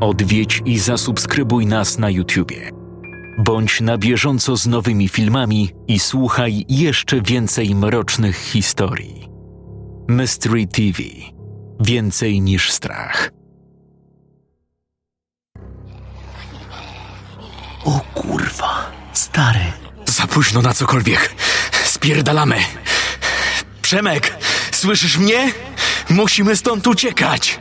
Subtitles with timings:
[0.00, 2.70] Odwiedź i zasubskrybuj nas na YouTubie.
[3.38, 9.28] Bądź na bieżąco z nowymi filmami i słuchaj jeszcze więcej mrocznych historii.
[10.08, 11.02] Mystery TV.
[11.80, 13.30] Więcej niż strach.
[17.84, 19.64] O kurwa, stary.
[20.06, 21.34] Za późno na cokolwiek.
[21.84, 22.56] Spierdalamy.
[23.82, 24.36] Przemek,
[24.72, 25.52] słyszysz mnie?
[26.10, 27.60] Musimy stąd uciekać.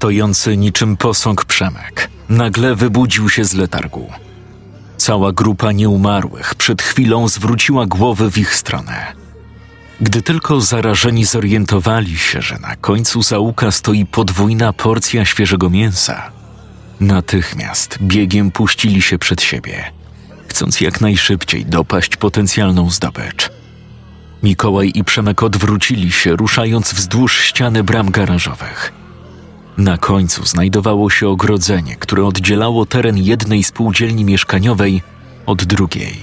[0.00, 4.12] Stojący niczym posąg Przemek nagle wybudził się z letargu.
[4.96, 9.12] Cała grupa nieumarłych przed chwilą zwróciła głowy w ich stronę.
[10.00, 16.30] Gdy tylko zarażeni zorientowali się, że na końcu zaułka stoi podwójna porcja świeżego mięsa,
[17.00, 19.92] natychmiast biegiem puścili się przed siebie,
[20.48, 23.50] chcąc jak najszybciej dopaść potencjalną zdobycz.
[24.42, 28.99] Mikołaj i Przemek odwrócili się, ruszając wzdłuż ściany bram garażowych.
[29.80, 35.02] Na końcu znajdowało się ogrodzenie, które oddzielało teren jednej spółdzielni mieszkaniowej
[35.46, 36.20] od drugiej.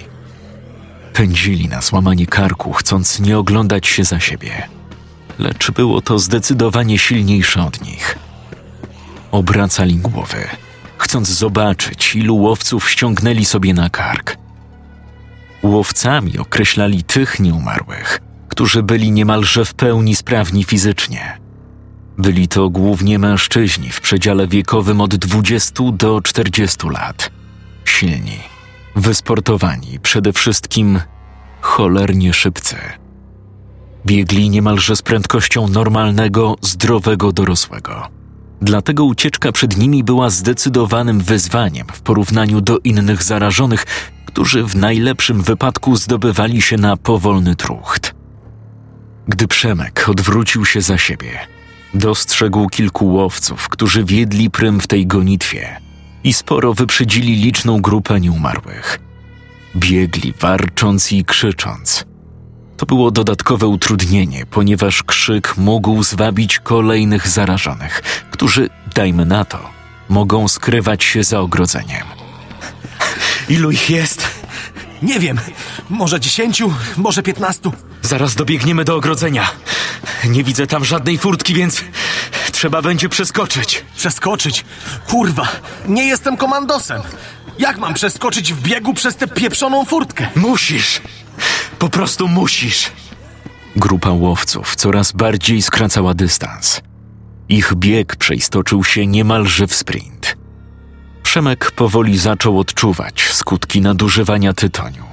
[1.13, 4.67] Pędzili na złamanie karku, chcąc nie oglądać się za siebie.
[5.39, 8.17] Lecz było to zdecydowanie silniejsze od nich.
[9.31, 10.47] Obracali głowy,
[10.97, 14.37] chcąc zobaczyć, ilu łowców ściągnęli sobie na kark.
[15.63, 21.46] Łowcami określali tych nieumarłych, którzy byli niemalże w pełni sprawni fizycznie.
[22.17, 27.31] Byli to głównie mężczyźni w przedziale wiekowym od 20 do 40 lat.
[27.85, 28.39] Silni,
[28.95, 30.99] wysportowani, przede wszystkim
[31.61, 32.75] cholernie szybcy.
[34.05, 38.07] Biegli niemalże z prędkością normalnego, zdrowego dorosłego.
[38.61, 43.85] Dlatego ucieczka przed nimi była zdecydowanym wyzwaniem w porównaniu do innych zarażonych,
[44.25, 48.15] którzy w najlepszym wypadku zdobywali się na powolny trucht.
[49.27, 51.39] Gdy Przemek odwrócił się za siebie,
[51.93, 55.81] dostrzegł kilku łowców, którzy wiedli prym w tej gonitwie
[56.23, 58.99] i sporo wyprzedzili liczną grupę nieumarłych.
[59.75, 62.05] Biegli warcząc i krzycząc.
[62.77, 69.69] To było dodatkowe utrudnienie, ponieważ krzyk mógł zwabić kolejnych zarażonych, którzy, dajmy na to,
[70.09, 72.07] mogą skrywać się za ogrodzeniem.
[73.49, 74.46] Ilu ich jest?
[75.01, 75.39] Nie wiem,
[75.89, 77.73] może dziesięciu, może piętnastu.
[78.01, 79.49] Zaraz dobiegniemy do ogrodzenia.
[80.29, 81.83] Nie widzę tam żadnej furtki, więc
[82.51, 83.85] trzeba będzie przeskoczyć.
[83.95, 84.65] Przeskoczyć?
[85.07, 85.47] Kurwa,
[85.87, 87.01] nie jestem komandosem.
[87.59, 90.27] Jak mam przeskoczyć w biegu przez tę pieprzoną furtkę?
[90.35, 91.01] Musisz.
[91.79, 92.91] Po prostu musisz.
[93.75, 96.81] Grupa łowców coraz bardziej skracała dystans.
[97.49, 100.36] Ich bieg przeistoczył się niemalże w sprint.
[101.27, 105.03] Przemek powoli zaczął odczuwać skutki nadużywania tytoniu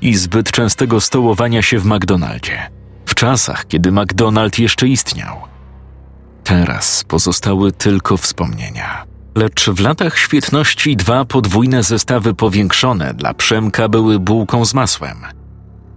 [0.00, 2.70] i zbyt częstego stołowania się w McDonaldzie,
[3.06, 5.36] w czasach, kiedy McDonald jeszcze istniał.
[6.44, 9.04] Teraz pozostały tylko wspomnienia.
[9.34, 15.16] Lecz w latach świetności dwa podwójne zestawy powiększone dla Przemka były bułką z masłem.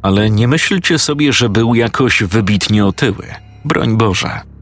[0.01, 3.27] Ale nie myślcie sobie, że był jakoś wybitnie otyły.
[3.65, 4.52] Broń Boże.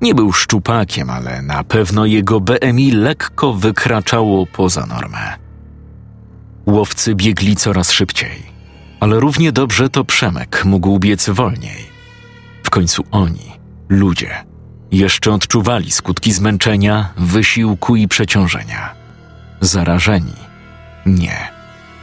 [0.00, 5.36] Nie był szczupakiem, ale na pewno jego BMI lekko wykraczało poza normę.
[6.66, 8.42] Łowcy biegli coraz szybciej,
[9.00, 11.90] ale równie dobrze to Przemek mógł biec wolniej.
[12.62, 13.52] W końcu oni,
[13.88, 14.44] ludzie,
[14.92, 18.94] jeszcze odczuwali skutki zmęczenia, wysiłku i przeciążenia.
[19.60, 20.36] Zarażeni
[21.06, 21.48] nie,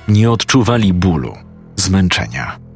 [0.08, 1.38] nie odczuwali bólu,
[1.76, 2.67] zmęczenia.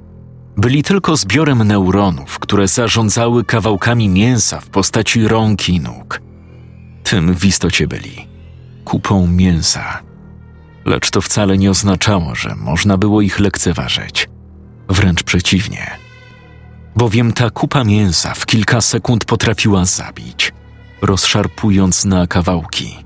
[0.62, 6.22] Byli tylko zbiorem neuronów, które zarządzały kawałkami mięsa w postaci rąk i nóg.
[7.04, 8.28] Tym w istocie byli
[8.86, 10.00] kupą mięsa.
[10.86, 14.30] Lecz to wcale nie oznaczało, że można było ich lekceważyć.
[14.90, 15.92] Wręcz przeciwnie.
[16.96, 20.54] Bowiem ta kupa mięsa w kilka sekund potrafiła zabić,
[21.02, 22.98] rozszarpując na kawałki.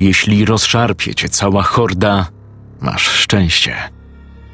[0.00, 2.26] Jeśli rozszarpie cię cała horda,
[2.80, 3.76] masz szczęście–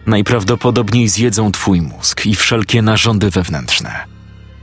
[0.06, 4.04] Najprawdopodobniej zjedzą twój mózg i wszelkie narządy wewnętrzne.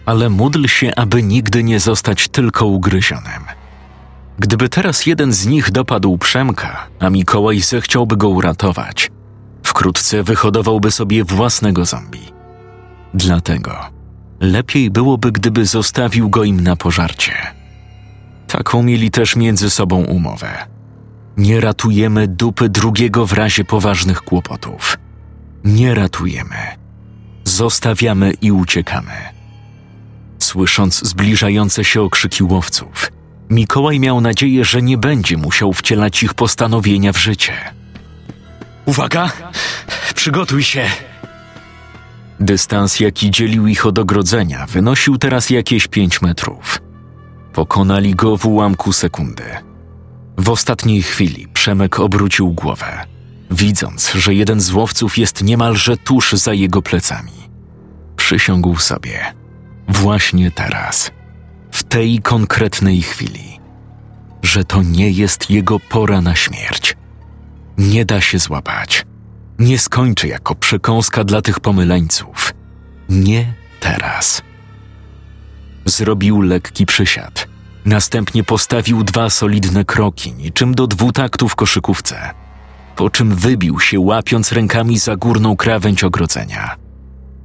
[0.05, 3.43] Ale módl się, aby nigdy nie zostać tylko ugryzionym.
[4.39, 9.11] Gdyby teraz jeden z nich dopadł Przemka, a Mikołaj zechciałby go uratować,
[9.63, 12.31] wkrótce wyhodowałby sobie własnego zombie.
[13.13, 13.75] Dlatego
[14.39, 17.33] lepiej byłoby, gdyby zostawił go im na pożarcie.
[18.47, 20.67] Taką mieli też między sobą umowę.
[21.37, 24.97] Nie ratujemy dupy drugiego w razie poważnych kłopotów
[25.67, 26.57] nie ratujemy.
[27.43, 29.13] Zostawiamy i uciekamy.
[30.39, 33.11] Słysząc zbliżające się okrzyki łowców,
[33.49, 37.53] Mikołaj miał nadzieję, że nie będzie musiał wcielać ich postanowienia w życie.
[38.85, 39.31] Uwaga!
[40.15, 40.85] Przygotuj się!
[42.39, 46.81] Dystans, jaki dzielił ich od ogrodzenia, wynosił teraz jakieś pięć metrów.
[47.53, 49.43] Pokonali go w ułamku sekundy.
[50.37, 53.05] W ostatniej chwili Przemek obrócił głowę,
[53.51, 57.31] widząc, że jeden z łowców jest niemalże tuż za jego plecami.
[58.15, 59.33] Przysiągł sobie,
[59.87, 61.11] właśnie teraz,
[61.71, 63.59] w tej konkretnej chwili,
[64.43, 66.95] że to nie jest jego pora na śmierć.
[67.77, 69.05] Nie da się złapać.
[69.59, 72.53] Nie skończy jako przekąska dla tych pomyleńców.
[73.09, 74.41] Nie teraz.
[75.85, 77.47] Zrobił lekki przysiad.
[77.85, 82.46] Następnie postawił dwa solidne kroki, niczym do dwutaktu w koszykówce.
[82.97, 86.75] Po czym wybił się, łapiąc rękami za górną krawędź ogrodzenia.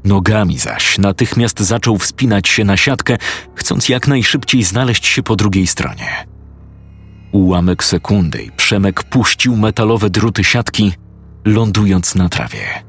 [0.04, 3.16] Nogami zaś natychmiast zaczął wspinać się na siatkę,
[3.54, 6.26] chcąc jak najszybciej znaleźć się po drugiej stronie.
[7.32, 10.92] Ułamek sekundy i Przemek puścił metalowe druty siatki,
[11.44, 12.82] lądując na trawie.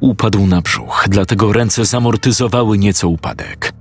[0.00, 3.72] Upadł na brzuch, dlatego ręce zamortyzowały nieco upadek.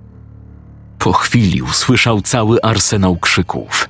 [1.00, 3.90] Po chwili usłyszał cały arsenał krzyków.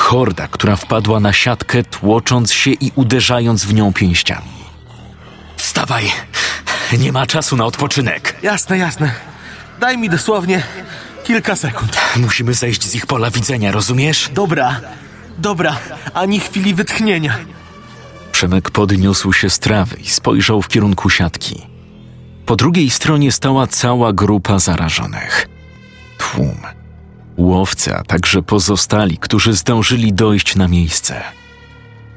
[0.00, 4.48] Horda, która wpadła na siatkę, tłocząc się i uderzając w nią pięściami.
[5.56, 6.04] Wstawaj!
[6.98, 8.36] Nie ma czasu na odpoczynek.
[8.42, 9.12] Jasne, jasne.
[9.80, 10.62] Daj mi dosłownie
[11.24, 11.96] kilka sekund.
[12.16, 14.30] Musimy zejść z ich pola widzenia, rozumiesz?
[14.34, 14.80] Dobra,
[15.38, 15.76] dobra,
[16.14, 17.38] ani chwili wytchnienia.
[18.32, 21.66] Przemek podniósł się z trawy i spojrzał w kierunku siatki.
[22.46, 25.48] Po drugiej stronie stała cała grupa zarażonych.
[26.18, 26.79] Tłum.
[27.36, 31.22] Łowcy, a także pozostali, którzy zdążyli dojść na miejsce.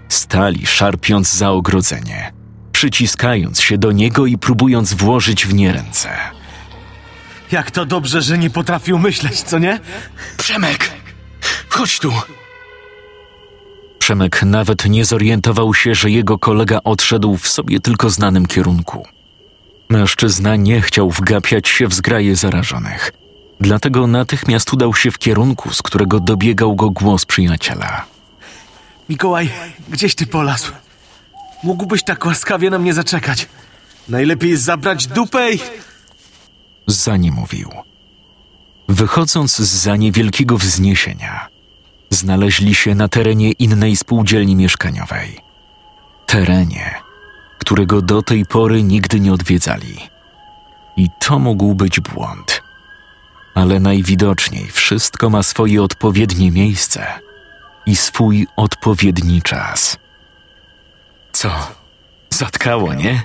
[0.10, 2.34] Stali, szarpiąc za ogrodzenie,
[2.72, 6.10] przyciskając się do niego i próbując włożyć w nie ręce.
[7.52, 9.80] Jak to dobrze, że nie potrafił myśleć, co nie?
[10.38, 10.92] Przemek!
[11.70, 12.14] Chodź tu!
[14.00, 19.08] Przemek nawet nie zorientował się, że jego kolega odszedł w sobie tylko znanym kierunku.
[19.90, 23.12] Mężczyzna nie chciał wgapiać się w zgraje zarażonych,
[23.64, 28.06] dlatego natychmiast udał się w kierunku, z którego dobiegał go głos przyjaciela.
[29.10, 29.50] Mikołaj,
[29.90, 30.72] gdzieś ty polasł?
[31.64, 33.48] Mógłbyś tak łaskawie na mnie zaczekać.
[34.10, 35.60] Najlepiej zabrać dupę i...
[36.88, 37.70] Za nie mówił.
[38.88, 41.48] Wychodząc z za niewielkiego wzniesienia,
[42.10, 45.40] znaleźli się na terenie innej spółdzielni mieszkaniowej.
[46.26, 46.96] Terenie,
[47.60, 49.98] którego do tej pory nigdy nie odwiedzali.
[50.98, 52.63] I to mógł być błąd.
[53.56, 57.06] Ale najwidoczniej wszystko ma swoje odpowiednie miejsce
[57.86, 59.98] i swój odpowiedni czas.
[61.32, 61.52] Co?
[62.30, 63.24] Zatkało, nie?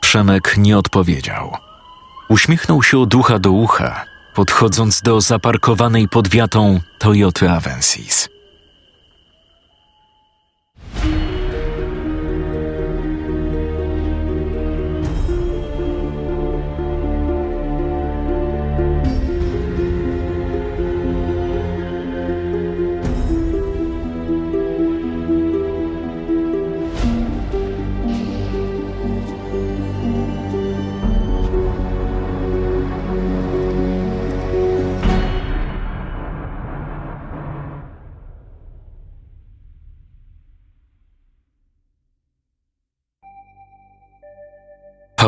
[0.00, 1.56] Przemek nie odpowiedział.
[2.28, 4.04] Uśmiechnął się od ucha do ucha,
[4.34, 8.28] podchodząc do zaparkowanej pod wiatą Toyoty Avensis.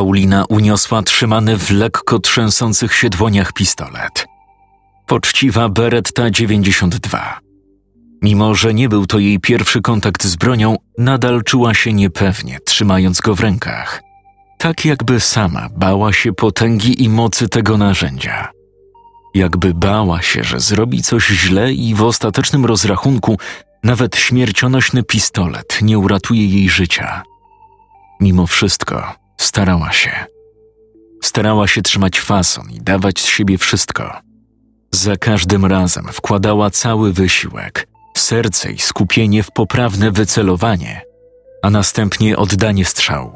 [0.08, 4.26] Paulina uniosła trzymany w lekko trzęsących się dłoniach pistolet.
[5.06, 7.40] Poczciwa Beretta 92.
[8.22, 13.20] Mimo, że nie był to jej pierwszy kontakt z bronią, nadal czuła się niepewnie, trzymając
[13.20, 14.02] go w rękach.
[14.58, 18.48] Tak jakby sama bała się potęgi i mocy tego narzędzia.
[19.34, 23.38] Jakby bała się, że zrobi coś źle i w ostatecznym rozrachunku
[23.84, 27.22] nawet śmiercionośny pistolet nie uratuje jej życia.
[28.20, 30.10] Mimo wszystko starała się.
[31.24, 34.20] Starała się trzymać fason i dawać z siebie wszystko.
[34.92, 41.02] Za każdym razem wkładała cały wysiłek, serce i skupienie w poprawne wycelowanie,
[41.62, 43.32] a następnie oddanie strzału.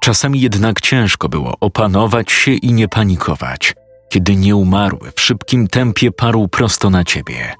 [0.00, 3.74] Czasami jednak ciężko było opanować się i nie panikować,
[4.10, 7.54] kiedy nieumarły w szybkim tempie parł prosto na ciebie.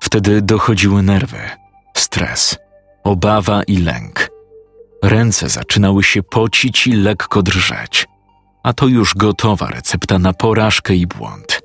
[0.00, 1.40] Wtedy dochodziły nerwy,
[1.96, 2.58] stres,
[3.04, 4.31] obawa i lęk.
[5.02, 8.06] Ręce zaczynały się pocić i lekko drżeć,
[8.62, 11.62] a to już gotowa recepta na porażkę i błąd.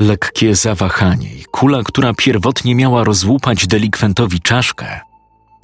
[0.00, 5.00] Lekkie zawahanie i kula, która pierwotnie miała rozłupać delikwentowi czaszkę,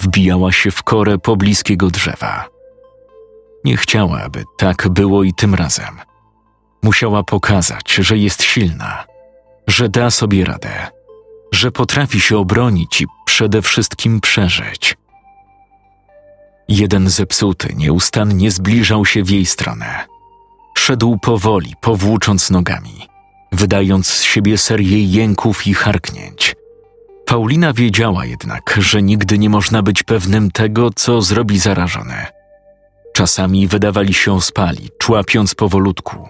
[0.00, 2.48] wbijała się w korę pobliskiego drzewa.
[3.64, 6.00] Nie chciała, aby tak było i tym razem.
[6.82, 9.04] Musiała pokazać, że jest silna,
[9.66, 10.86] że da sobie radę,
[11.52, 14.96] że potrafi się obronić i przede wszystkim przeżyć.
[16.68, 20.04] Jeden zepsuty nieustannie zbliżał się w jej stronę.
[20.78, 23.08] Szedł powoli, powłócząc nogami,
[23.52, 26.54] wydając z siebie serię jęków i harknięć.
[27.26, 32.26] Paulina wiedziała jednak, że nigdy nie można być pewnym tego, co zrobi zarażony.
[33.12, 36.28] Czasami wydawali się ospali, człapiąc powolutku,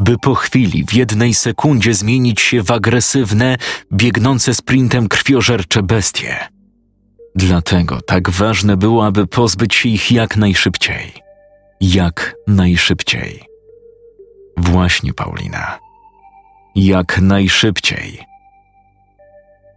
[0.00, 3.56] by po chwili w jednej sekundzie zmienić się w agresywne,
[3.92, 6.55] biegnące sprintem krwiożercze bestie.
[7.36, 11.12] Dlatego tak ważne było, aby pozbyć się ich jak najszybciej.
[11.80, 13.42] Jak najszybciej.
[14.56, 15.78] Właśnie, Paulina.
[16.74, 18.20] Jak najszybciej.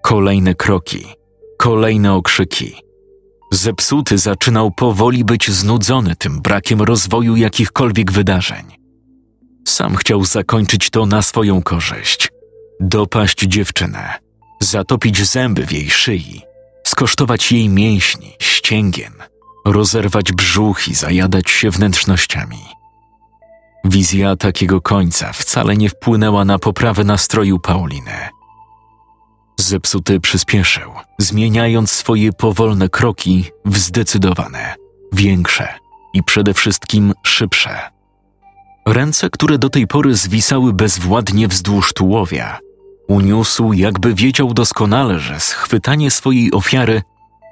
[0.01, 1.05] Kolejne kroki,
[1.57, 2.75] kolejne okrzyki.
[3.51, 8.65] Zepsuty zaczynał powoli być znudzony tym brakiem rozwoju jakichkolwiek wydarzeń.
[9.67, 12.29] Sam chciał zakończyć to na swoją korzyść.
[12.79, 14.13] Dopaść dziewczynę,
[14.61, 16.48] zatopić zęby w jej szyi,
[16.99, 19.13] skosztować jej mięśni, ścięgien,
[19.65, 22.59] rozerwać brzuch i zajadać się wnętrznościami.
[23.85, 28.29] Wizja takiego końca wcale nie wpłynęła na poprawę nastroju Pauliny.
[29.59, 34.75] Zepsuty przyspieszył, zmieniając swoje powolne kroki w zdecydowane,
[35.13, 35.67] większe
[36.13, 37.79] i przede wszystkim szybsze.
[38.87, 42.59] Ręce, które do tej pory zwisały bezwładnie wzdłuż tułowia,
[43.09, 47.01] uniósł, jakby wiedział doskonale, że schwytanie swojej ofiary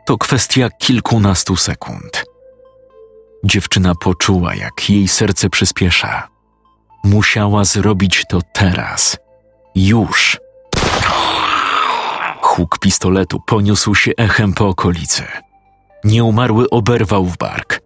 [0.06, 2.26] to kwestia kilkunastu sekund.
[3.44, 6.28] Dziewczyna poczuła, jak jej serce przyspiesza.
[7.04, 9.18] Musiała zrobić to teraz.
[9.76, 10.40] Już.
[12.42, 15.24] Huk pistoletu poniósł się echem po okolicy.
[16.04, 17.82] Nieumarły oberwał w bark.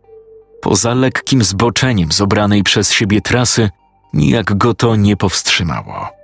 [0.62, 3.70] Poza lekkim zboczeniem z obranej przez siebie trasy,
[4.14, 6.21] nijak go to nie powstrzymało.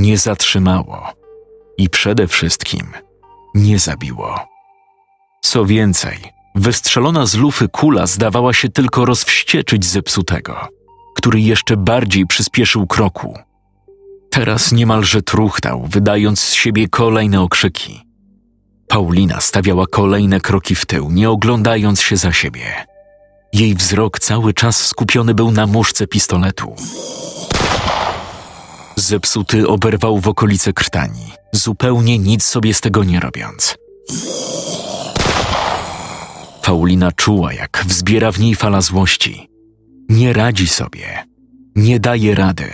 [0.00, 1.12] Nie zatrzymało.
[1.78, 2.86] I przede wszystkim
[3.54, 4.46] nie zabiło.
[5.42, 6.18] Co więcej,
[6.54, 10.68] wystrzelona z lufy kula zdawała się tylko rozwścieczyć zepsutego,
[11.16, 13.38] który jeszcze bardziej przyspieszył kroku.
[14.30, 18.00] Teraz niemalże truchtał, wydając z siebie kolejne okrzyki.
[18.88, 22.86] Paulina stawiała kolejne kroki w tył, nie oglądając się za siebie.
[23.52, 26.74] Jej wzrok cały czas skupiony był na muszce pistoletu.
[29.00, 33.76] Zepsuty oberwał w okolice krtani, zupełnie nic sobie z tego nie robiąc.
[36.62, 39.50] Paulina czuła, jak wzbiera w niej fala złości.
[40.08, 41.24] Nie radzi sobie,
[41.76, 42.70] nie daje rady,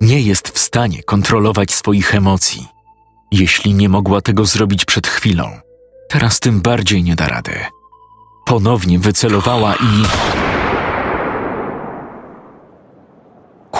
[0.00, 2.66] nie jest w stanie kontrolować swoich emocji.
[3.32, 5.50] Jeśli nie mogła tego zrobić przed chwilą,
[6.08, 7.54] teraz tym bardziej nie da rady.
[8.46, 10.43] Ponownie wycelowała i.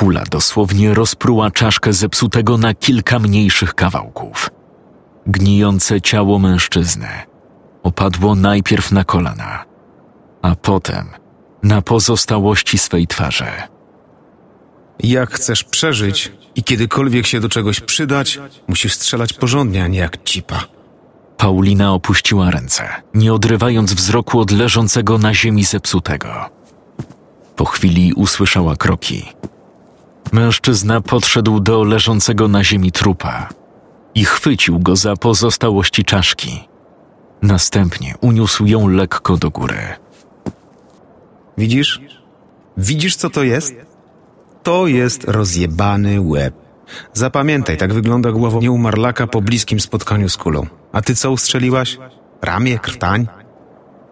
[0.04, 4.50] Kula dosłownie rozpruła czaszkę zepsutego na kilka mniejszych kawałków.
[5.26, 7.08] Gnijące ciało mężczyzny
[7.82, 9.64] opadło najpierw na kolana,
[10.42, 11.08] a potem
[11.62, 13.46] na pozostałości swej twarzy.
[15.00, 20.24] Jak chcesz przeżyć i kiedykolwiek się do czegoś przydać, musisz strzelać porządnie, a nie jak
[20.24, 20.64] cipa.
[21.36, 26.50] Paulina opuściła ręce, nie odrywając wzroku od leżącego na ziemi zepsutego.
[27.56, 29.24] Po chwili usłyszała kroki.
[30.34, 33.48] Mężczyzna podszedł do leżącego na ziemi trupa
[34.14, 36.68] i chwycił go za pozostałości czaszki.
[37.42, 39.78] Następnie uniósł ją lekko do góry.
[41.58, 42.00] Widzisz?
[42.76, 43.74] Widzisz, co to jest?
[44.62, 46.54] To jest rozjebany łeb.
[47.12, 50.66] Zapamiętaj, tak wygląda głowa nieumarlaka po bliskim spotkaniu z kulą.
[50.92, 51.98] A ty co ustrzeliłaś?
[52.42, 53.26] Ramię, krtań?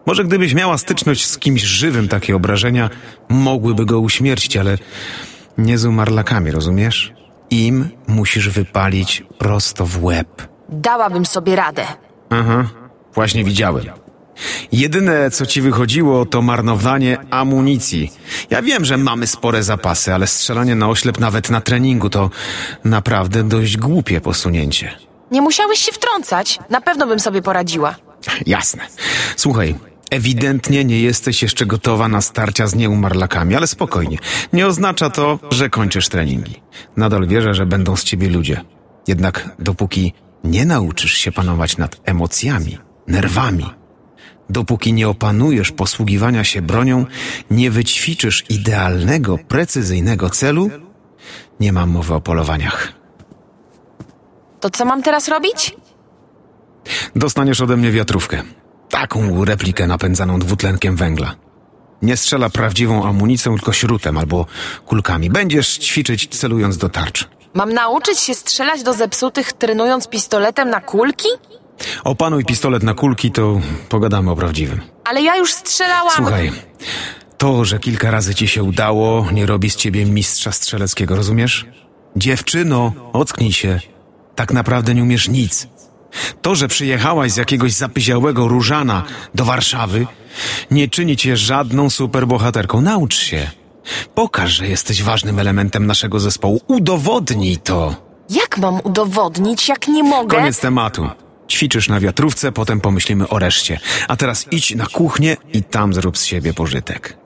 [0.07, 2.91] Może gdybyś miała styczność z kimś żywym, takie obrażenia
[3.29, 4.79] mogłyby go uśmiercić, ale
[5.59, 7.13] nie z umarlakami, rozumiesz?
[7.51, 10.49] Im musisz wypalić prosto w łeb.
[10.69, 11.87] Dałabym sobie radę.
[12.31, 12.69] Aha,
[13.15, 13.85] właśnie widziałem.
[14.73, 18.13] Jedyne, co ci wychodziło, to marnowanie amunicji.
[18.51, 22.31] Ja wiem, że mamy spore zapasy, ale strzelanie na oślep nawet na treningu to
[22.85, 24.93] naprawdę dość głupie posunięcie.
[25.31, 26.59] Nie musiałeś się wtrącać.
[26.71, 27.95] Na pewno bym sobie poradziła.
[28.47, 28.83] Jasne.
[29.37, 29.75] Słuchaj,
[30.13, 34.19] ewidentnie nie jesteś jeszcze gotowa na starcia z nieumarlakami, ale spokojnie.
[34.53, 36.63] Nie oznacza to, że kończysz treningi.
[36.97, 38.61] Nadal wierzę, że będą z ciebie ludzie.
[39.09, 40.13] Jednak dopóki
[40.45, 43.67] nie nauczysz się panować nad emocjami, nerwami,
[44.51, 47.07] dopóki nie opanujesz posługiwania się bronią,
[47.51, 50.71] nie wyćwiczysz idealnego, precyzyjnego celu,
[51.61, 52.93] nie mam mowy o polowaniach.
[54.61, 55.77] To co mam teraz robić?
[57.17, 58.43] Dostaniesz ode mnie wiatrówkę.
[58.93, 61.35] Taką replikę napędzaną dwutlenkiem węgla.
[62.03, 64.47] Nie strzela prawdziwą amunicją, tylko śrutem albo
[64.87, 65.31] kulkami.
[65.31, 67.29] Będziesz ćwiczyć celując do tarcz.
[67.55, 71.29] Mam nauczyć się strzelać do zepsutych, trenując pistoletem na kulki?
[72.05, 74.81] Opanuj pistolet na kulki, to pogadamy o prawdziwym.
[75.05, 76.13] Ale ja już strzelałam.
[76.17, 76.53] Słuchaj,
[77.39, 81.67] to, że kilka razy ci się udało, nie robi z ciebie mistrza strzeleckiego, rozumiesz?
[82.17, 83.81] Dziewczyno, ocknij się.
[84.35, 85.69] Tak naprawdę nie umiesz nic.
[86.43, 89.03] To, że przyjechałaś z jakiegoś zapyziałego różana
[89.35, 90.07] do Warszawy,
[90.71, 92.81] nie czyni cię żadną superbohaterką.
[92.81, 93.51] Naucz się.
[94.15, 96.61] Pokaż, że jesteś ważnym elementem naszego zespołu.
[96.67, 97.97] Udowodnij to.
[98.31, 100.37] Jak mam udowodnić, jak nie mogę?
[100.37, 101.09] Koniec tematu.
[101.51, 103.81] Ćwiczysz na wiatrówce, potem pomyślimy o reszcie.
[104.09, 107.17] A teraz idź na kuchnię i tam zrób z siebie pożytek.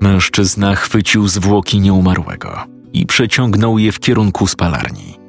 [0.00, 5.20] Mężczyzna chwycił zwłoki nieumarłego i przeciągnął je w kierunku spalarni.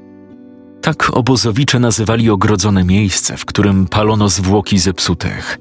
[0.82, 5.58] Tak obozowicze nazywali ogrodzone miejsce, w którym palono zwłoki zepsutych.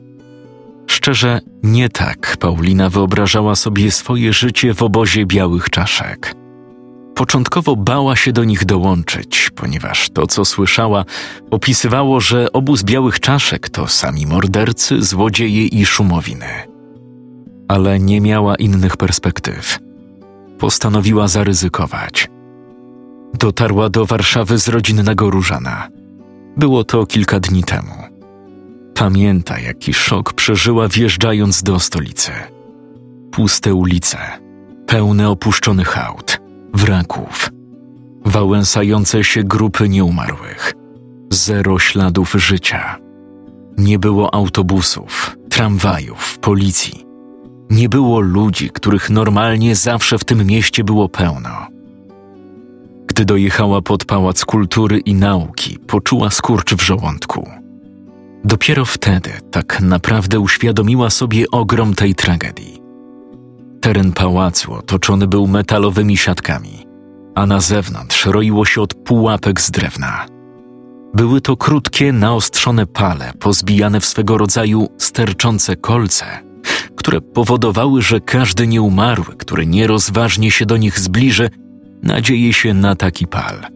[0.86, 6.34] Szczerze, nie tak Paulina wyobrażała sobie swoje życie w obozie białych czaszek.
[7.14, 11.04] Początkowo bała się do nich dołączyć, ponieważ to, co słyszała,
[11.50, 16.46] opisywało, że obóz białych czaszek to sami mordercy, złodzieje i szumowiny.
[17.68, 19.78] Ale nie miała innych perspektyw.
[20.60, 22.28] Postanowiła zaryzykować.
[23.34, 25.88] Dotarła do Warszawy z rodzinnego Różana.
[26.56, 27.94] Było to kilka dni temu.
[28.94, 32.32] Pamięta, jaki szok przeżyła wjeżdżając do stolicy.
[33.30, 34.18] Puste ulice,
[34.86, 36.40] pełne opuszczonych aut,
[36.74, 37.50] wraków,
[38.24, 40.72] wałęsające się grupy nieumarłych,
[41.30, 42.96] zero śladów życia.
[43.78, 47.09] Nie było autobusów, tramwajów, policji.
[47.70, 51.66] Nie było ludzi, których normalnie zawsze w tym mieście było pełno.
[53.06, 57.48] Gdy dojechała pod Pałac Kultury i Nauki, poczuła skurcz w żołądku.
[58.44, 62.82] Dopiero wtedy tak naprawdę uświadomiła sobie ogrom tej tragedii.
[63.80, 66.86] Teren pałacu otoczony był metalowymi siatkami,
[67.34, 70.26] a na zewnątrz roiło się od pułapek z drewna.
[71.14, 76.49] Były to krótkie, naostrzone pale, pozbijane w swego rodzaju sterczące kolce,
[77.00, 81.50] które powodowały, że każdy nieumarły, który nierozważnie się do nich zbliży,
[82.02, 83.66] nadzieje się na taki pal,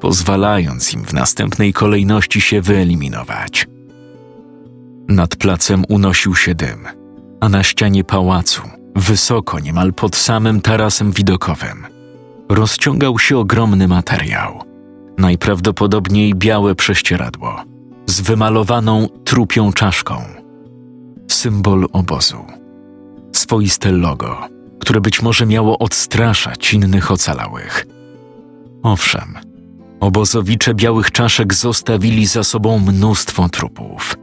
[0.00, 3.66] pozwalając im w następnej kolejności się wyeliminować.
[5.08, 6.88] Nad placem unosił się dym,
[7.40, 8.62] a na ścianie pałacu,
[8.96, 11.86] wysoko niemal pod samym tarasem widokowym,
[12.48, 14.64] rozciągał się ogromny materiał.
[15.18, 17.62] Najprawdopodobniej białe prześcieradło
[18.06, 20.14] z wymalowaną trupią czaszką.
[21.30, 22.61] Symbol obozu.
[23.32, 24.48] Swoiste logo,
[24.80, 27.86] które być może miało odstraszać innych ocalałych.
[28.82, 29.34] Owszem,
[30.00, 34.14] obozowicze białych czaszek zostawili za sobą mnóstwo trupów–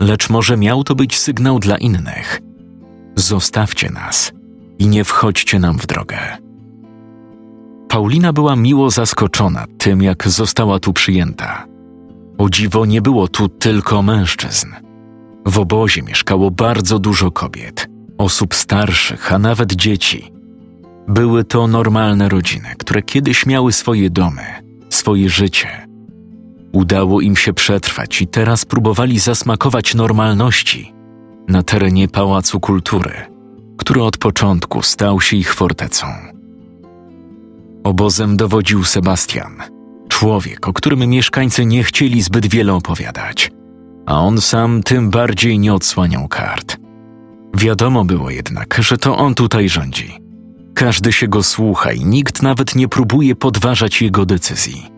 [0.00, 2.40] lecz może miał to być sygnał dla innych.
[3.16, 4.32] Zostawcie nas
[4.78, 6.18] i nie wchodźcie nam w drogę.
[7.88, 11.66] Paulina była miło zaskoczona tym, jak została tu przyjęta.
[12.38, 14.68] O dziwo nie było tu tylko mężczyzn.
[15.46, 20.32] W obozie mieszkało bardzo dużo kobiet, osób starszych, a nawet dzieci.
[21.08, 24.42] Były to normalne rodziny, które kiedyś miały swoje domy,
[24.90, 25.84] swoje życie
[26.74, 30.92] Udało im się przetrwać i teraz próbowali zasmakować normalności
[31.48, 33.14] na terenie Pałacu Kultury,
[33.78, 36.06] który od początku stał się ich fortecą.
[37.84, 39.62] Obozem dowodził Sebastian,
[40.08, 43.50] człowiek, o którym mieszkańcy nie chcieli zbyt wiele opowiadać,
[44.06, 46.76] a on sam tym bardziej nie odsłaniał kart.
[47.54, 50.18] Wiadomo było jednak, że to on tutaj rządzi.
[50.74, 54.90] Każdy się go słucha i nikt nawet nie próbuje podważać jego decyzji.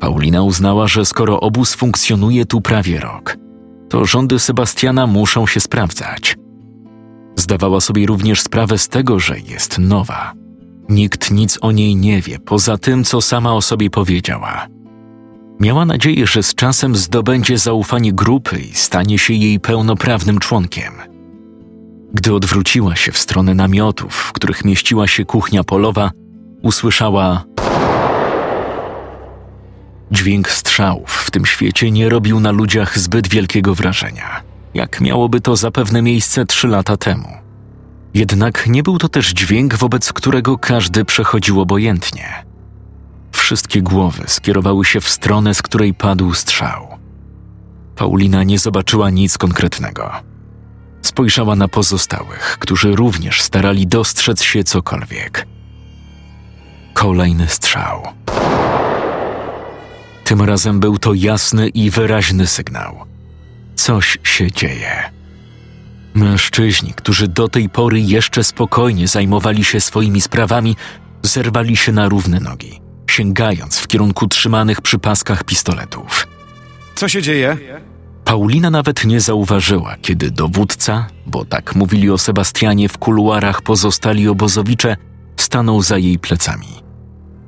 [0.00, 3.36] Paulina uznała, że skoro obóz funkcjonuje tu prawie rok,
[3.88, 6.36] to rządy Sebastiana muszą się sprawdzać.
[7.36, 10.32] Zdawała sobie również sprawę z tego, że jest nowa.
[10.88, 14.66] Nikt nic o niej nie wie, poza tym, co sama o sobie powiedziała.
[15.60, 21.15] Miała nadzieję, że z czasem zdobędzie zaufanie grupy i stanie się jej pełnoprawnym członkiem.
[22.14, 26.10] Gdy odwróciła się w stronę namiotów, w których mieściła się kuchnia polowa,
[26.62, 27.44] usłyszała
[30.10, 34.42] Dźwięk strzałów w tym świecie nie robił na ludziach zbyt wielkiego wrażenia,
[34.74, 37.28] jak miałoby to zapewne miejsce trzy lata temu.
[38.14, 42.44] Jednak nie był to też dźwięk, wobec którego każdy przechodził obojętnie.
[43.32, 46.88] Wszystkie głowy skierowały się w stronę, z której padł strzał.
[47.96, 50.10] Paulina nie zobaczyła nic konkretnego.
[51.06, 55.46] Spojrzała na pozostałych, którzy również starali dostrzec się cokolwiek.
[56.94, 58.02] Kolejny strzał.
[60.24, 63.04] Tym razem był to jasny i wyraźny sygnał.
[63.74, 65.10] Coś się dzieje.
[66.14, 70.76] Mężczyźni, którzy do tej pory jeszcze spokojnie zajmowali się swoimi sprawami,
[71.22, 76.26] zerwali się na równe nogi, sięgając w kierunku trzymanych przy paskach pistoletów.
[76.94, 77.56] Co się dzieje?
[78.26, 84.96] Paulina nawet nie zauważyła, kiedy dowódca, bo tak mówili o Sebastianie w kuluarach pozostali obozowicze,
[85.36, 86.68] stanął za jej plecami.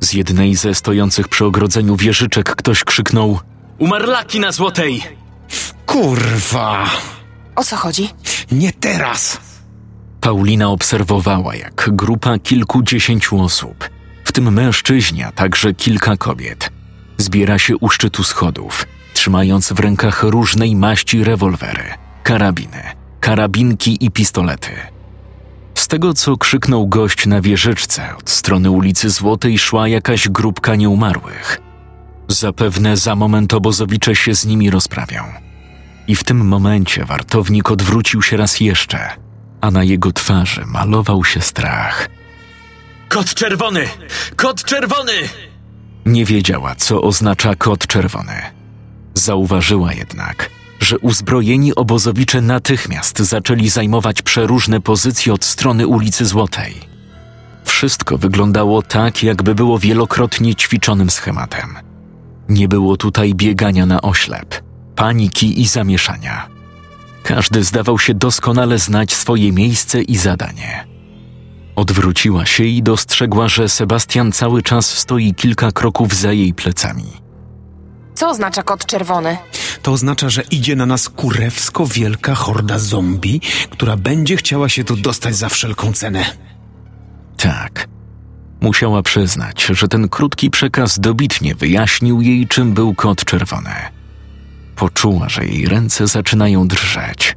[0.01, 3.41] Z jednej ze stojących przy ogrodzeniu wieżyczek ktoś krzyknął:
[3.79, 5.03] Umarlaki na złotej!
[5.87, 6.91] Kurwa!
[7.57, 8.09] O co chodzi?
[8.53, 9.41] Nie teraz!
[10.21, 13.91] Paulina obserwowała, jak grupa kilkudziesięciu osób,
[14.25, 16.71] w tym mężczyźni, a także kilka kobiet,
[17.17, 18.87] zbiera się u szczytu schodów,
[19.29, 21.85] trzymając w rękach różnej maści rewolwery,
[22.23, 22.83] karabiny,
[23.21, 24.71] karabinki i pistolety.
[25.75, 31.61] Z tego, co krzyknął gość na wieżyczce, od strony ulicy Złotej szła jakaś grupka nieumarłych.
[32.29, 35.23] Zapewne za moment obozowicze się z nimi rozprawią.
[36.07, 39.11] I w tym momencie wartownik odwrócił się raz jeszcze,
[39.61, 42.09] a na jego twarzy malował się strach.
[43.09, 43.89] Kot czerwony!
[44.37, 45.13] Kot czerwony!
[46.07, 48.58] Nie wiedziała, co oznacza kod czerwony.
[49.19, 50.51] Zauważyła jednak,
[50.81, 56.75] że uzbrojeni obozowicze natychmiast zaczęli zajmować przeróżne pozycje od strony ulicy Złotej.
[57.65, 61.77] Wszystko wyglądało tak, jakby było wielokrotnie ćwiczonym schematem.
[62.49, 64.63] Nie było tutaj biegania na oślep,
[64.97, 66.49] paniki i zamieszania.
[67.23, 70.87] Każdy zdawał się doskonale znać swoje miejsce i zadanie.
[71.77, 77.28] Odwróciła się i dostrzegła, że Sebastian cały czas stoi kilka kroków za jej plecami.
[78.19, 79.37] Co oznacza kod czerwony?
[79.83, 84.97] To oznacza, że idzie na nas kurewsko wielka horda zombie, która będzie chciała się tu
[84.97, 86.27] dostać za wszelką cenę.
[87.37, 87.89] Tak.
[88.61, 93.75] Musiała przyznać, że ten krótki przekaz dobitnie wyjaśnił jej, czym był kod czerwony.
[94.77, 97.37] Poczuła, że jej ręce zaczynają drżeć.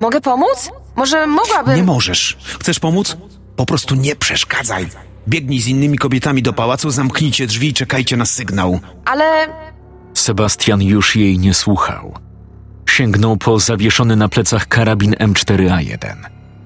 [0.00, 0.70] Mogę pomóc?
[0.96, 1.76] Może mogłabym...
[1.76, 2.36] Nie możesz.
[2.60, 3.16] Chcesz pomóc?
[3.56, 4.86] Po prostu nie przeszkadzaj.
[5.28, 8.80] Biegnij z innymi kobietami do pałacu, zamknijcie drzwi i czekajcie na sygnał.
[9.04, 9.48] Ale...
[10.26, 12.14] Sebastian już jej nie słuchał.
[12.88, 16.16] Sięgnął po zawieszony na plecach karabin M4A1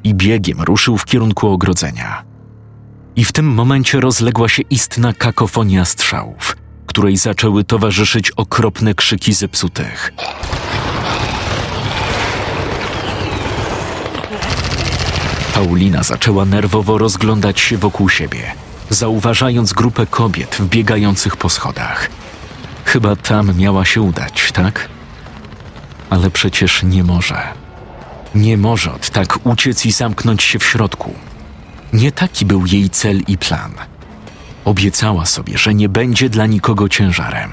[0.05, 2.25] i biegiem ruszył w kierunku ogrodzenia.
[3.16, 10.12] I w tym momencie rozległa się istna kakofonia strzałów, której zaczęły towarzyszyć okropne krzyki zepsutych.
[15.55, 18.53] Paulina zaczęła nerwowo rozglądać się wokół siebie,
[18.90, 22.19] zauważając grupę kobiet wbiegających po schodach.
[22.92, 24.88] Chyba tam miała się udać, tak?
[26.11, 27.42] Ale przecież nie może.
[28.35, 31.14] Nie może od tak uciec i zamknąć się w środku.
[31.92, 33.72] Nie taki był jej cel i plan.
[34.64, 37.50] Obiecała sobie, że nie będzie dla nikogo ciężarem.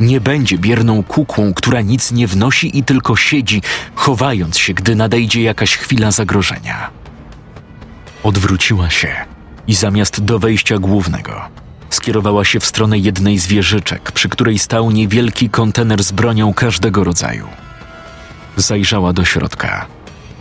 [0.00, 3.62] Nie będzie bierną kukłą, która nic nie wnosi i tylko siedzi,
[3.94, 6.90] chowając się, gdy nadejdzie jakaś chwila zagrożenia.
[8.22, 9.16] Odwróciła się
[9.66, 14.90] i zamiast do wejścia głównego skierowała się w stronę jednej z wieżyczek, przy której stał
[14.90, 17.48] niewielki kontener z bronią każdego rodzaju.
[18.56, 19.86] Zajrzała do środka.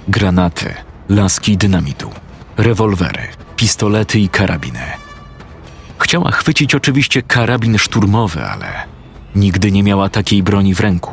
[0.07, 0.73] Granaty,
[1.09, 2.09] laski dynamitu,
[2.57, 4.79] rewolwery, pistolety i karabiny.
[5.99, 8.67] Chciała chwycić oczywiście karabin szturmowy, ale
[9.35, 11.11] nigdy nie miała takiej broni w ręku.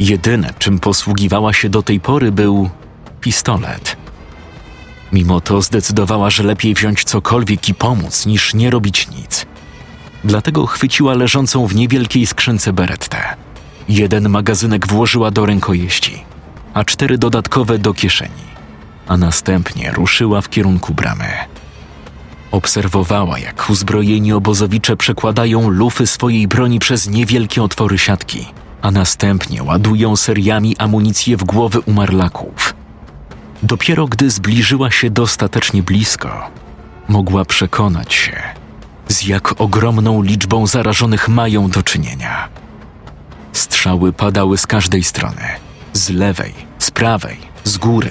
[0.00, 2.70] Jedyne, czym posługiwała się do tej pory, był
[3.20, 3.96] pistolet.
[5.12, 9.46] Mimo to zdecydowała, że lepiej wziąć cokolwiek i pomóc, niż nie robić nic.
[10.24, 13.18] Dlatego chwyciła leżącą w niewielkiej skrzynce berettę.
[13.88, 16.24] Jeden magazynek włożyła do rękojeści,
[16.74, 18.50] a cztery dodatkowe do kieszeni,
[19.08, 21.28] a następnie ruszyła w kierunku bramy.
[22.50, 28.46] Obserwowała, jak uzbrojeni obozowicze przekładają lufy swojej broni przez niewielkie otwory siatki,
[28.82, 32.79] a następnie ładują seriami amunicję w głowy umarlaków.
[33.62, 36.50] Dopiero gdy zbliżyła się dostatecznie blisko,
[37.08, 38.42] mogła przekonać się,
[39.08, 42.48] z jak ogromną liczbą zarażonych mają do czynienia.
[43.52, 45.42] Strzały padały z każdej strony
[45.92, 48.10] z lewej, z prawej, z góry.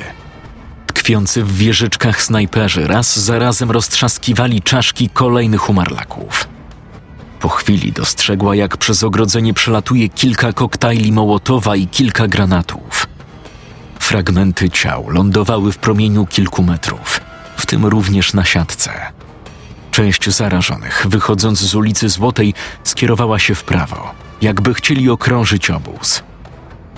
[0.87, 6.47] Tkwiący w wieżyczkach snajperzy raz za razem roztrzaskiwali czaszki kolejnych umarlaków.
[7.39, 13.08] Po chwili dostrzegła, jak przez ogrodzenie przelatuje kilka koktajli Mołotowa i kilka granatów.
[14.09, 17.21] Fragmenty ciał lądowały w promieniu kilku metrów,
[17.57, 18.91] w tym również na siatce.
[19.91, 26.23] Część zarażonych, wychodząc z ulicy Złotej, skierowała się w prawo, jakby chcieli okrążyć obóz.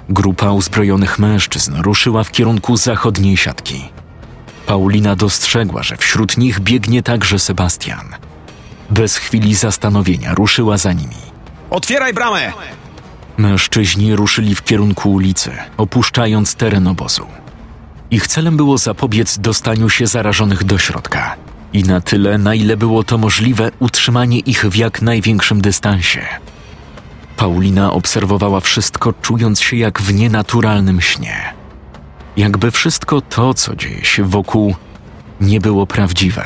[0.09, 3.89] Grupa uzbrojonych mężczyzn ruszyła w kierunku zachodniej siatki.
[4.65, 8.15] Paulina dostrzegła, że wśród nich biegnie także Sebastian.
[8.89, 11.21] Bez chwili zastanowienia ruszyła za nimi.
[11.69, 12.51] Otwieraj bramę!
[13.37, 17.25] Mężczyźni ruszyli w kierunku ulicy, opuszczając teren obozu.
[18.11, 21.35] Ich celem było zapobiec dostaniu się zarażonych do środka
[21.73, 26.21] i na tyle, na ile było to możliwe, utrzymanie ich w jak największym dystansie.
[27.37, 31.53] Paulina obserwowała wszystko, czując się jak w nienaturalnym śnie.
[32.37, 34.75] Jakby wszystko to, co dzieje się wokół,
[35.41, 36.45] nie było prawdziwe.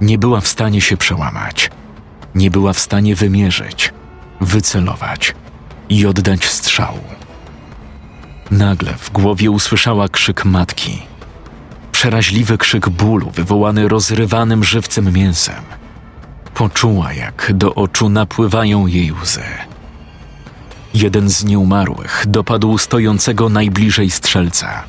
[0.00, 1.70] Nie była w stanie się przełamać.
[2.34, 3.92] Nie była w stanie wymierzyć,
[4.40, 5.34] wycelować
[5.88, 7.04] i oddać strzału.
[8.50, 11.02] Nagle w głowie usłyszała krzyk matki.
[11.92, 15.62] Przeraźliwy krzyk bólu wywołany rozrywanym żywcem mięsem.
[16.54, 19.42] Poczuła, jak do oczu napływają jej łzy.
[20.94, 24.84] Jeden z nieumarłych dopadł stojącego najbliżej strzelca.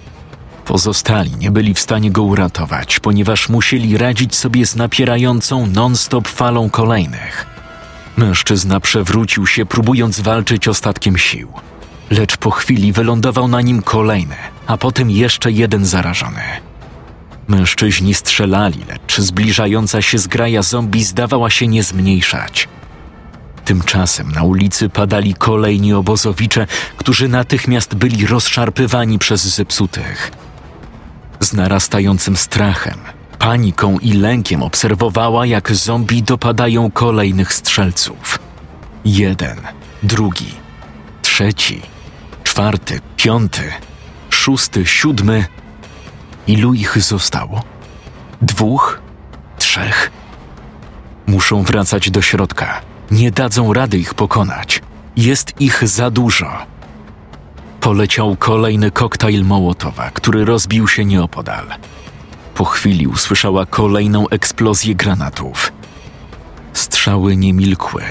[0.65, 6.69] Pozostali nie byli w stanie go uratować, ponieważ musieli radzić sobie z napierającą non-stop falą
[6.69, 7.48] kolejnych.
[8.19, 11.53] Mężczyzna przewrócił się, próbując walczyć ostatkiem sił.
[12.09, 14.35] Lecz po chwili wylądował na nim kolejny,
[14.67, 16.41] a potem jeszcze jeden zarażony.
[17.47, 22.67] Mężczyźni strzelali, lecz zbliżająca się zgraja zombie zdawała się nie zmniejszać.
[23.65, 30.31] Tymczasem na ulicy padali kolejni obozowicze, którzy natychmiast byli rozszarpywani przez zepsutych.
[31.39, 32.99] Z narastającym strachem,
[33.39, 38.39] paniką i lękiem obserwowała, jak zombie dopadają kolejnych strzelców.
[39.05, 39.57] Jeden,
[40.03, 40.53] drugi,
[41.21, 41.81] trzeci,
[42.43, 43.71] czwarty, piąty,
[44.29, 45.45] szósty, siódmy.
[46.47, 47.63] Ilu ich zostało?
[48.41, 49.01] Dwóch?
[49.57, 50.11] Trzech?
[51.27, 52.81] Muszą wracać do środka.
[53.11, 54.81] Nie dadzą rady ich pokonać.
[55.15, 56.51] Jest ich za dużo.
[57.81, 61.65] Poleciał kolejny koktajl Mołotowa, który rozbił się nieopodal.
[62.59, 65.71] Po chwili usłyszała kolejną eksplozję granatów.
[66.73, 68.03] Strzały nie milkły.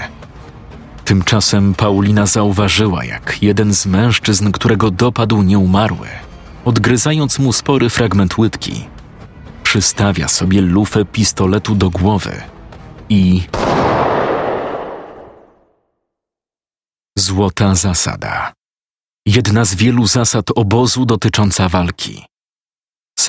[1.05, 6.07] Tymczasem Paulina zauważyła, jak jeden z mężczyzn, którego dopadł nieumarły,
[6.65, 8.87] odgryzając mu spory fragment łydki,
[9.63, 12.41] przystawia sobie lufę pistoletu do głowy
[13.09, 13.41] i.
[17.17, 18.53] Złota zasada.
[19.25, 22.29] Jedna z wielu zasad obozu dotycząca walki.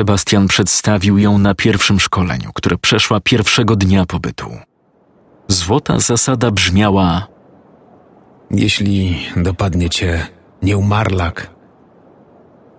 [0.00, 4.46] Sebastian przedstawił ją na pierwszym szkoleniu, które przeszła pierwszego dnia pobytu.
[5.48, 7.26] Złota zasada brzmiała:
[8.50, 10.26] Jeśli dopadnie cię
[10.62, 11.50] nieumarlak,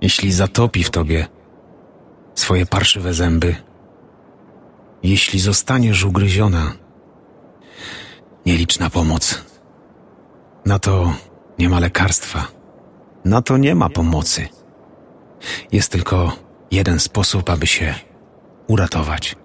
[0.01, 1.27] jeśli zatopi w tobie
[2.35, 3.55] swoje parszywe zęby,
[5.03, 6.73] jeśli zostaniesz ugryziona,
[8.45, 9.45] nie licz na pomoc.
[10.65, 11.13] Na to
[11.59, 12.47] nie ma lekarstwa.
[13.25, 14.47] Na to nie ma pomocy.
[15.71, 17.95] Jest tylko jeden sposób, aby się
[18.67, 19.35] uratować.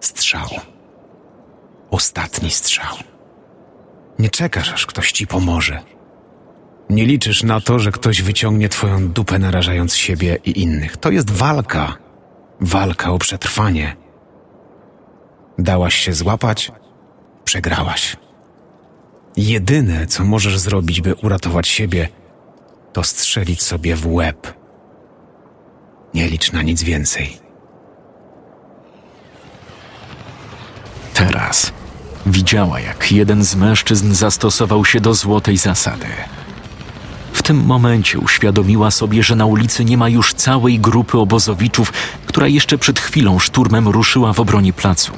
[0.00, 0.48] Strzał.
[1.90, 2.96] Ostatni strzał.
[4.18, 5.80] Nie czekasz, aż ktoś ci pomoże.
[6.90, 10.96] Nie liczysz na to, że ktoś wyciągnie twoją dupę, narażając siebie i innych.
[10.96, 11.94] To jest walka.
[12.60, 13.96] Walka o przetrwanie.
[15.58, 16.72] Dałaś się złapać,
[17.44, 18.16] przegrałaś.
[19.36, 22.08] Jedyne, co możesz zrobić, by uratować siebie,
[22.92, 24.59] to strzelić sobie w łeb.
[26.14, 27.50] Nie licz na nic więcej.
[31.26, 31.72] teraz.
[32.26, 36.06] Widziała, jak jeden z mężczyzn zastosował się do złotej zasady.
[37.32, 41.92] W tym momencie uświadomiła sobie, że na ulicy nie ma już całej grupy obozowiczów,
[42.26, 45.12] która jeszcze przed chwilą szturmem ruszyła w obronie placu.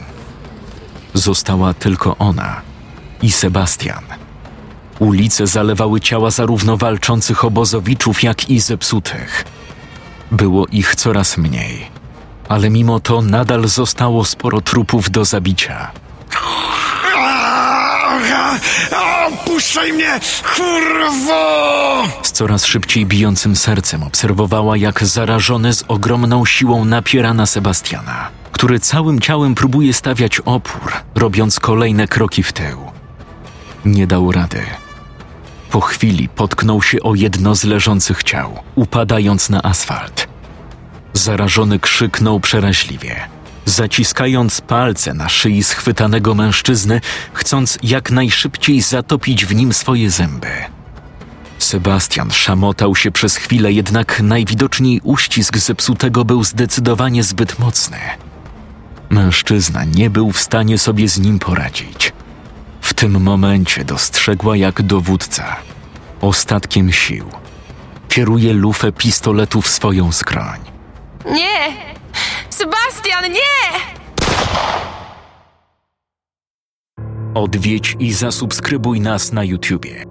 [1.14, 2.60] Została tylko ona
[3.22, 4.04] i Sebastian.
[4.98, 9.44] Ulice zalewały ciała zarówno walczących obozowiczów, jak i zepsutych.
[10.32, 11.90] Było ich coraz mniej,
[12.48, 15.90] ale mimo to nadal zostało sporo trupów do zabicia.
[19.44, 20.20] Puszczaj mnie,
[20.56, 22.02] kurwo!
[22.22, 28.80] Z coraz szybciej bijącym sercem obserwowała, jak zarażony z ogromną siłą napiera na Sebastiana, który
[28.80, 32.78] całym ciałem próbuje stawiać opór, robiąc kolejne kroki w tył.
[33.84, 34.81] Nie dał rady.
[35.72, 40.28] Po chwili potknął się o jedno z leżących ciał, upadając na asfalt.
[41.12, 43.16] Zarażony krzyknął przeraźliwie,
[43.64, 47.00] zaciskając palce na szyi schwytanego mężczyzny,
[47.32, 50.48] chcąc jak najszybciej zatopić w nim swoje zęby.
[51.58, 57.98] Sebastian szamotał się przez chwilę, jednak najwidoczniej uścisk zepsutego był zdecydowanie zbyt mocny.
[59.10, 62.12] Mężczyzna nie był w stanie sobie z nim poradzić.
[62.82, 65.56] W tym momencie dostrzegła, jak dowódca,
[66.20, 67.26] ostatkiem sił,
[68.08, 70.60] kieruje lufę pistoletu w swoją skroń.
[71.26, 71.76] Nie!
[72.50, 73.92] Sebastian, nie!
[77.34, 80.04] Odwiedź i zasubskrybuj nas na YouTubie.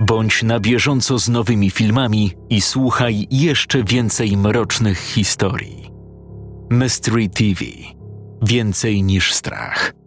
[0.00, 5.90] Bądź na bieżąco z nowymi filmami i słuchaj jeszcze więcej mrocznych historii.
[6.70, 7.64] Mystery TV.
[8.42, 9.99] Więcej niż strach.